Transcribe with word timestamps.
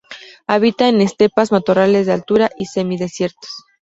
Habita 0.47 0.87
en 0.89 0.99
estepas, 0.99 1.51
matorrales 1.51 2.07
de 2.07 2.13
altura 2.13 2.49
y 2.57 2.65
semidesiertos. 2.65 3.51